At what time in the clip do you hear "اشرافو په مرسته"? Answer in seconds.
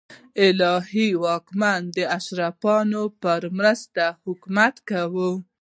2.17-4.03